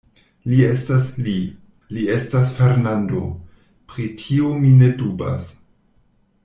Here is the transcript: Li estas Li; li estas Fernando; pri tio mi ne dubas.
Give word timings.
Li 0.51 0.61
estas 0.67 1.03
Li; 1.27 1.35
li 1.97 2.07
estas 2.15 2.55
Fernando; 2.61 3.23
pri 3.93 4.09
tio 4.23 4.51
mi 4.65 4.73
ne 4.83 4.93
dubas. 5.03 5.51